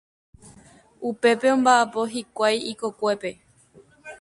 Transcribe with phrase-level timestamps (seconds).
[1.09, 3.29] Upépe omba'apo hikuái ikokuépe.